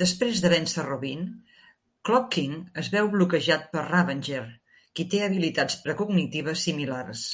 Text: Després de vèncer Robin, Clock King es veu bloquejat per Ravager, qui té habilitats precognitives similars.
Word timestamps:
Després 0.00 0.42
de 0.42 0.50
vèncer 0.50 0.84
Robin, 0.88 1.24
Clock 2.10 2.28
King 2.36 2.54
es 2.84 2.92
veu 2.94 3.10
bloquejat 3.16 3.66
per 3.74 3.84
Ravager, 3.90 4.46
qui 4.96 5.10
té 5.16 5.26
habilitats 5.30 5.80
precognitives 5.88 6.68
similars. 6.70 7.30